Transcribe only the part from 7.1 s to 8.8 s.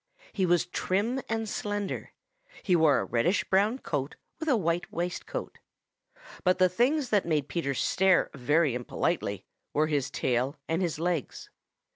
that made Peter stare very